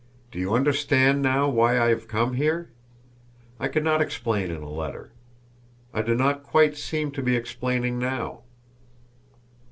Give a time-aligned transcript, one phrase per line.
[0.31, 2.69] Do you understand now why I have come here?
[3.59, 5.11] I could not explain in a letter;
[5.93, 8.39] I do not quite seem to be explaining now.